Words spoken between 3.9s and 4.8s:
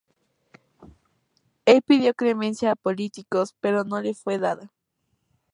le fue dada.